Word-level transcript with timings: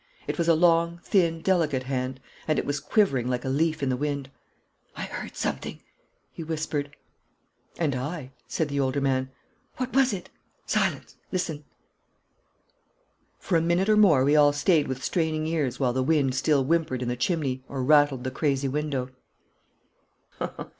It 0.25 0.39
was 0.39 0.47
a 0.47 0.55
long, 0.55 0.99
thin, 1.03 1.41
delicate 1.41 1.83
hand, 1.83 2.19
and 2.47 2.57
it 2.57 2.65
was 2.65 2.79
quivering 2.79 3.27
like 3.27 3.45
a 3.45 3.49
leaf 3.49 3.83
in 3.83 3.89
the 3.89 3.95
wind. 3.95 4.31
'I 4.97 5.03
heard 5.03 5.35
something,' 5.35 5.83
he 6.31 6.43
whispered. 6.43 6.95
'And 7.77 7.93
I,' 7.95 8.31
said 8.47 8.69
the 8.69 8.79
older 8.79 8.99
man. 8.99 9.29
'What 9.77 9.93
was 9.93 10.11
it?' 10.11 10.31
'Silence. 10.65 11.17
Listen!' 11.31 11.65
For 13.37 13.57
a 13.57 13.61
minute 13.61 13.89
or 13.89 13.95
more 13.95 14.23
we 14.23 14.35
all 14.35 14.53
stayed 14.53 14.87
with 14.87 15.03
straining 15.03 15.45
ears 15.45 15.79
while 15.79 15.93
the 15.93 16.01
wind 16.01 16.33
still 16.33 16.63
whimpered 16.65 17.03
in 17.03 17.07
the 17.07 17.15
chimney 17.15 17.63
or 17.69 17.83
rattled 17.83 18.23
the 18.23 18.31
crazy 18.31 18.67
window. 18.67 19.11